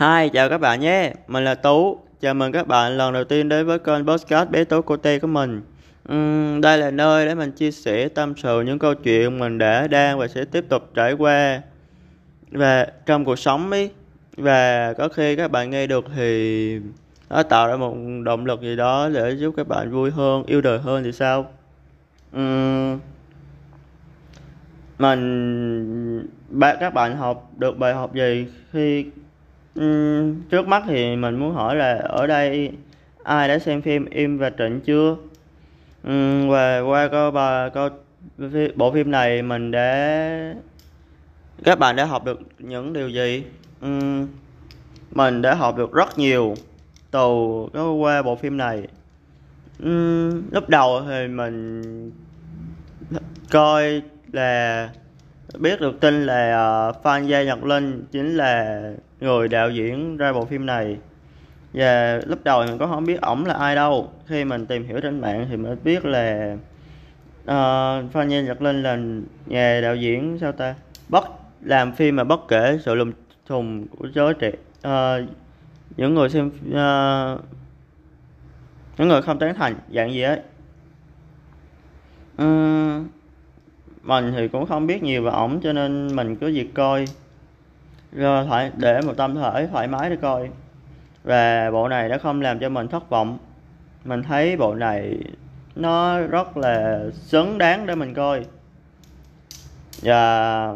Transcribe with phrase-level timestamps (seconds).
[0.00, 1.12] Hi, chào các bạn nhé.
[1.28, 1.98] Mình là Tú.
[2.20, 5.18] Chào mừng các bạn lần đầu tiên đến với kênh podcast bé Tú Cô Tê
[5.18, 5.62] của mình.
[6.12, 9.86] Uhm, đây là nơi để mình chia sẻ tâm sự những câu chuyện mình đã
[9.86, 11.60] đang và sẽ tiếp tục trải qua
[12.50, 13.90] và trong cuộc sống ấy
[14.36, 16.78] và có khi các bạn nghe được thì
[17.30, 20.60] nó tạo ra một động lực gì đó để giúp các bạn vui hơn, yêu
[20.60, 21.50] đời hơn thì sao?
[22.36, 22.98] Uhm,
[24.98, 29.04] mình ba các bạn học được bài học gì khi
[30.50, 32.72] trước mắt thì mình muốn hỏi là ở đây
[33.22, 35.16] ai đã xem phim Im và Trịnh chưa?
[36.04, 37.88] Um, và qua câu bà câu
[38.74, 40.54] bộ phim này mình đã
[41.64, 43.44] các bạn đã học được những điều gì?
[45.10, 46.54] Mình đã học được rất nhiều
[47.10, 47.66] từ
[48.00, 48.88] qua bộ phim này.
[50.52, 51.82] Lúc đầu thì mình
[53.50, 54.02] coi
[54.32, 54.90] là
[55.58, 58.82] biết được tin là ờ, uh, Phan Gia Nhật Linh chính là
[59.20, 60.98] người đạo diễn ra bộ phim này.
[61.72, 64.12] Và lúc đầu mình có không biết ổng là ai đâu.
[64.26, 66.56] Khi mình tìm hiểu trên mạng thì mới biết là
[67.42, 68.98] uh, Phan Gia Nhật Linh là
[69.46, 70.74] nhà đạo diễn sao ta?
[71.08, 71.24] Bất
[71.60, 73.12] làm phim mà bất kể sự lùm
[73.46, 74.52] thùng của giới trẻ
[74.88, 75.28] uh,
[75.96, 77.40] những người xem uh,
[78.98, 80.40] những người không tán thành dạng gì ấy.
[82.42, 83.06] Uh,
[84.02, 87.04] mình thì cũng không biết nhiều về ổng cho nên mình cứ việc coi
[88.12, 90.50] rồi để một tâm thể thoải mái để coi.
[91.24, 93.38] Và bộ này đã không làm cho mình thất vọng.
[94.04, 95.18] Mình thấy bộ này
[95.76, 98.44] nó rất là xứng đáng để mình coi.
[100.02, 100.74] Và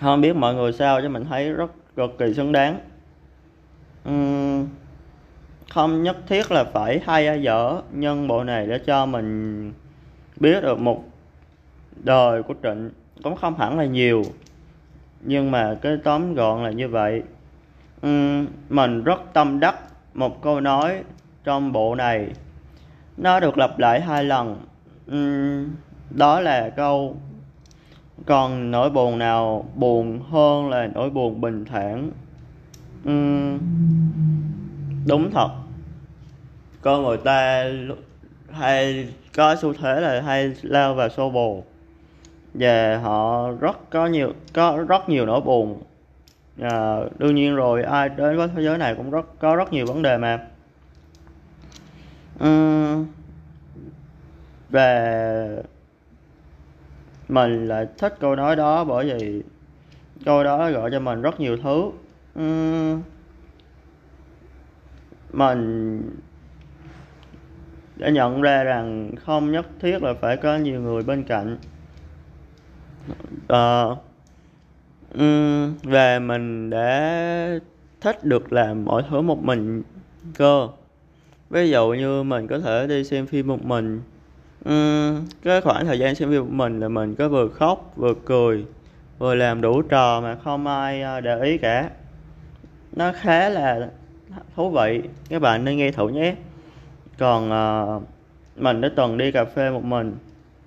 [0.00, 2.78] không biết mọi người sao chứ mình thấy rất cực kỳ xứng đáng.
[4.08, 4.68] Uhm,
[5.70, 9.72] không nhất thiết là phải hay hay dở nhưng bộ này đã cho mình
[10.36, 11.04] biết được một
[11.96, 12.90] đời của Trịnh
[13.22, 14.22] cũng không hẳn là nhiều
[15.24, 17.22] nhưng mà cái tóm gọn là như vậy.
[18.06, 19.76] Uhm, mình rất tâm đắc
[20.14, 21.02] một câu nói
[21.44, 22.28] trong bộ này.
[23.16, 24.60] Nó được lặp lại hai lần.
[25.12, 25.70] Uhm,
[26.10, 27.16] đó là câu
[28.26, 32.10] còn nỗi buồn nào buồn hơn là nỗi buồn bình thản?
[33.08, 33.58] Uhm,
[35.06, 35.48] đúng thật.
[36.80, 37.64] Con người ta
[38.50, 41.64] hay có xu thế là hay lao vào xô bồ
[42.54, 45.82] và họ rất có nhiều có rất nhiều nỗi buồn.
[46.60, 49.86] À, đương nhiên rồi ai đến với thế giới này cũng rất có rất nhiều
[49.86, 50.40] vấn đề mà.
[52.44, 53.06] Uhm,
[54.70, 55.62] về
[57.28, 59.42] mình lại thích câu nói đó bởi vì
[60.24, 61.90] câu đó gọi cho mình rất nhiều thứ.
[62.40, 63.02] Uhm,
[65.32, 66.02] mình
[67.96, 71.56] đã nhận ra rằng không nhất thiết là phải có nhiều người bên cạnh
[73.52, 73.98] uh,
[75.14, 77.58] um, về mình đã
[78.00, 79.82] thích được làm mọi thứ một mình
[80.34, 80.68] cơ.
[81.50, 84.02] Ví dụ như mình có thể đi xem phim một mình.
[84.64, 88.14] Um, cái khoảng thời gian xem phim một mình là mình có vừa khóc vừa
[88.24, 88.64] cười
[89.18, 91.90] vừa làm đủ trò mà không ai ờ, để ý cả.
[92.92, 93.88] Nó khá là
[94.56, 96.34] thú vị các bạn nên nghe thử nhé.
[97.18, 97.50] Còn
[97.96, 98.02] uh,
[98.56, 100.16] mình đã từng đi cà phê một mình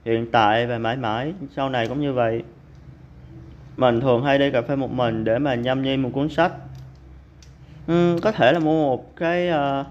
[0.07, 1.33] hiện tại và mãi mãi.
[1.55, 2.43] Sau này cũng như vậy
[3.77, 6.51] mình thường hay đi cà phê một mình để mà nhâm nhi một cuốn sách.
[7.91, 9.85] Uhm, có thể là mua một cái uh,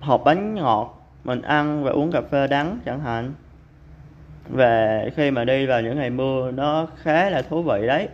[0.00, 3.32] hộp bánh ngọt mình ăn và uống cà phê đắng chẳng hạn.
[4.48, 8.08] Và khi mà đi vào những ngày mưa nó khá là thú vị đấy.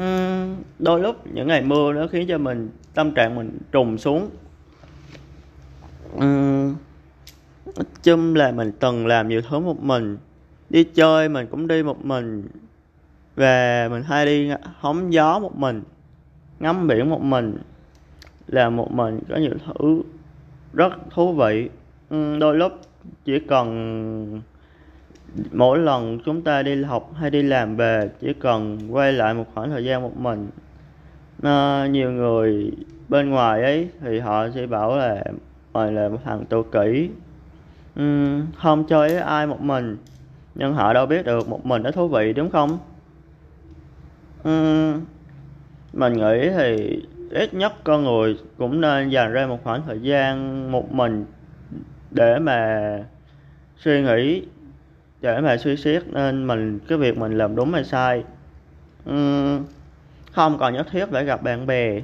[0.00, 4.30] Uhm, đôi lúc những ngày mưa nó khiến cho mình tâm trạng mình trùng xuống.
[6.16, 6.74] Uhm,
[7.66, 10.18] nói chung là mình từng làm nhiều thứ một mình.
[10.70, 12.48] Đi chơi mình cũng đi một mình.
[13.36, 15.82] Và mình hay đi hóng gió một mình.
[16.60, 17.58] Ngắm biển một mình.
[18.46, 20.02] Là một mình có nhiều thứ
[20.72, 21.68] rất thú vị.
[22.10, 22.72] Ừ, đôi lúc
[23.24, 24.40] chỉ cần
[25.52, 29.44] mỗi lần chúng ta đi học hay đi làm về chỉ cần quay lại một
[29.54, 30.48] khoảng thời gian một mình.
[31.42, 32.72] À, nhiều người
[33.08, 35.24] bên ngoài ấy thì họ sẽ bảo là
[35.72, 37.10] mày là một thằng tự kỷ
[38.00, 39.96] uhm, không chơi với ai một mình.
[40.54, 42.78] Nhưng họ đâu biết được một mình nó thú vị đúng không?
[44.48, 45.00] Uhm,
[45.92, 50.72] mình nghĩ thì ít nhất con người cũng nên dành ra một khoảng thời gian
[50.72, 51.24] một mình
[52.10, 52.90] để mà
[53.76, 54.42] suy nghĩ
[55.20, 58.24] để mà suy xét nên mình cái việc mình làm đúng hay sai.
[59.10, 59.64] Uhm,
[60.32, 62.00] không còn nhất thiết phải gặp bạn bè.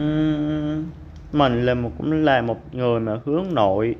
[0.00, 0.84] Uhm,
[1.32, 3.96] mình là một cũng là một người mà hướng nội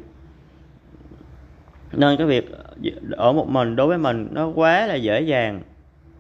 [1.93, 2.51] nên cái việc
[3.11, 5.61] ở một mình đối với mình nó quá là dễ dàng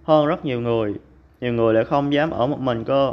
[0.04, 0.94] hơn rất nhiều người.
[1.40, 3.12] Nhiều người lại không dám ở một mình cơ.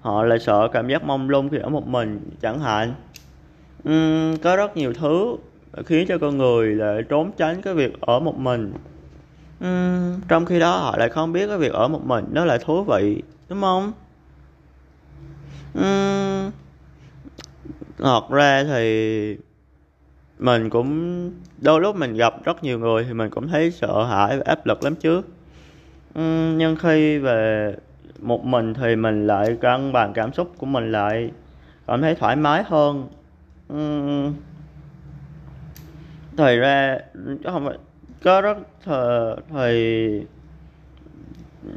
[0.00, 2.94] Họ lại sợ cảm giác mông lung khi ở một mình chẳng hạn.
[3.88, 5.36] Uhm, có rất nhiều thứ
[5.86, 8.72] khiến cho con người lại trốn tránh cái việc ở một mình.
[9.64, 12.58] Uhm, trong khi đó họ lại không biết cái việc ở một mình nó lại
[12.64, 13.92] thú vị đúng không?
[15.78, 16.50] Uhm,
[17.98, 19.36] thật ra thì
[20.38, 24.36] mình cũng đôi lúc mình gặp rất nhiều người thì mình cũng thấy sợ hãi
[24.38, 25.22] và áp lực lắm chứ.
[26.18, 27.74] Uhm, nhưng khi về
[28.20, 31.30] một mình thì mình lại cân bằng cảm xúc của mình lại
[31.86, 33.08] cảm thấy thoải mái hơn.
[33.72, 34.34] Uhm,
[36.36, 36.98] thời ra
[37.44, 37.78] không phải
[38.24, 40.26] có rất thời, thời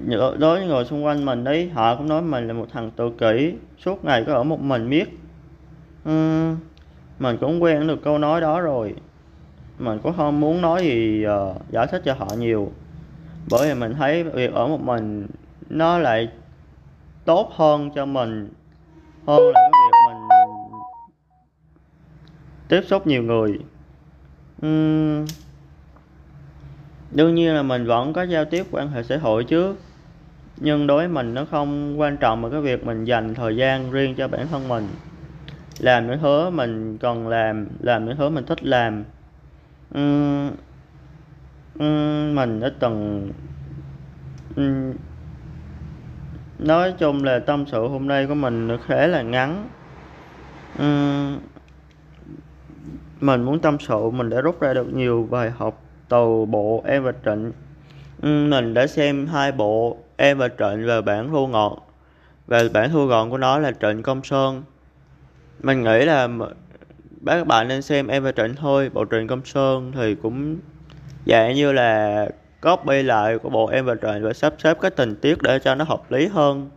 [0.07, 3.09] đối với người xung quanh mình đấy họ cũng nói mình là một thằng tự
[3.17, 3.53] kỷ
[3.85, 5.19] suốt ngày cứ ở một mình biết
[6.09, 6.55] uhm,
[7.19, 8.95] mình cũng quen được câu nói đó rồi.
[9.79, 12.71] Mình cũng không muốn nói gì uh, giải thích cho họ nhiều.
[13.49, 15.27] Bởi vì mình thấy việc ở một mình
[15.69, 16.29] nó lại
[17.25, 18.49] tốt hơn cho mình
[19.27, 20.39] hơn là cái việc mình
[22.67, 23.59] tiếp xúc nhiều người.
[24.65, 25.25] Uhm,
[27.11, 29.75] đương nhiên là mình vẫn có giao tiếp quan hệ xã hội chứ.
[30.57, 33.91] Nhưng đối với mình nó không quan trọng mà cái việc mình dành thời gian
[33.91, 34.87] riêng cho bản thân mình
[35.79, 39.03] làm những thứ mình cần làm làm những thứ mình thích làm.
[39.97, 40.51] Uhm,
[41.79, 43.31] uhm, mình đã từng
[44.61, 44.93] uhm,
[46.59, 49.69] nói chung là tâm sự hôm nay của mình khá là ngắn.
[50.81, 51.39] Uhm,
[53.21, 57.03] mình muốn tâm sự mình đã rút ra được nhiều bài học từ bộ em
[57.03, 57.51] và trịnh.
[58.27, 61.87] Uhm, mình đã xem hai bộ em và trịnh và bản thu ngọt
[62.47, 64.63] và bản thu gọn của nó là trịnh công sơn
[65.63, 66.27] mình nghĩ là
[67.25, 70.57] các bạn nên xem em và trịnh thôi bộ truyện công sơn thì cũng
[71.25, 72.25] dạng như là
[72.61, 75.75] copy lại của bộ em và trịnh và sắp xếp cái tình tiết để cho
[75.75, 76.69] nó hợp lý hơn.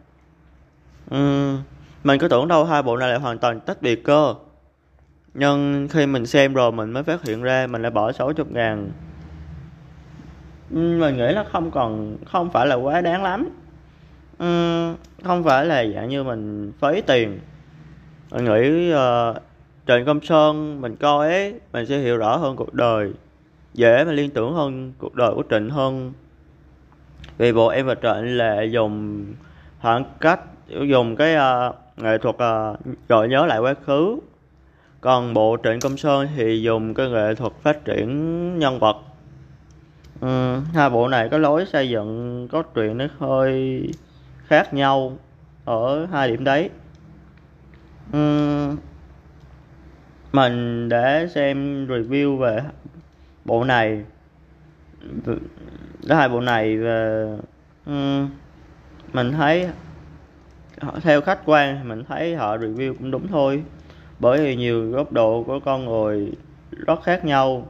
[1.14, 1.58] Uhm,
[2.05, 4.34] mình cứ tưởng đâu hai bộ này lại hoàn toàn tách biệt cơ.
[5.34, 8.90] Nhưng khi mình xem rồi mình mới phát hiện ra mình lại bỏ 60 ngàn.
[10.70, 13.49] Ừ, mình nghĩ là không còn không phải là quá đáng lắm.
[14.44, 17.40] Uhm, không phải là dạng như mình phí tiền
[18.32, 19.43] mình nghĩ ờ, uh,
[19.87, 23.12] Trịnh Công Sơn mình coi ấy mình sẽ hiểu rõ hơn cuộc đời
[23.75, 26.12] dễ mà liên tưởng hơn cuộc đời của Trịnh hơn.
[27.38, 29.25] Vì bộ em và Trịnh là dùng
[29.81, 34.17] khoảng cách dùng cái uh, nghệ thuật uh, gợi nhớ lại quá khứ.
[35.00, 38.96] Còn bộ Trịnh Công Sơn thì dùng cái nghệ thuật phát triển nhân vật.
[40.20, 43.82] Ừ, hai bộ này có lối xây dựng có truyện nó hơi
[44.46, 45.17] khác nhau
[45.64, 46.70] ở hai điểm đấy
[50.32, 52.62] mình để xem review về
[53.44, 54.04] bộ này
[56.08, 57.26] hai bộ này và
[57.87, 58.31] um,
[59.12, 59.69] mình thấy
[61.02, 63.62] theo khách quan mình thấy họ review cũng đúng thôi.
[64.19, 66.32] Bởi vì nhiều góc độ của con người
[66.70, 67.69] rất khác nhau.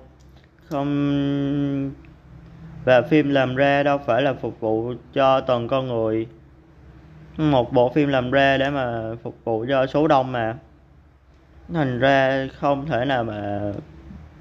[0.68, 1.92] Không
[2.84, 6.26] và phim làm ra đâu phải là phục vụ cho toàn con người
[7.36, 10.56] một bộ phim làm ra để mà phục vụ cho số đông mà.
[11.72, 13.60] Thành ra không thể nào mà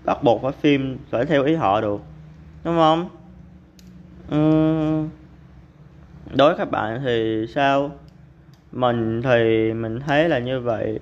[0.06, 2.02] bắt buộc phải phim phải theo ý họ được,
[2.64, 3.10] đúng không?
[4.30, 4.38] Ừ.
[6.36, 7.92] đối với các bạn thì sao?
[8.72, 11.00] Mình thì mình thấy là như vậy.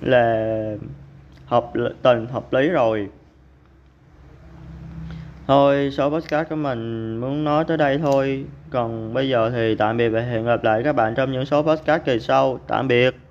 [0.00, 0.76] Là
[1.46, 1.70] hợp
[2.02, 3.08] tình hợp lý rồi
[5.46, 8.44] thôi số podcast của mình muốn nói tới đây thôi.
[8.70, 11.62] Còn bây giờ thì tạm biệt và hẹn gặp lại các bạn trong những số
[11.62, 12.60] podcast kỳ sau.
[12.68, 13.21] Tạm biệt.